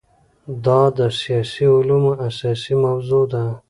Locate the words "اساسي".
2.27-2.73